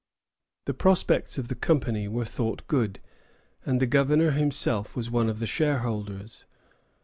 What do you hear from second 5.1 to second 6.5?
one of the shareholders.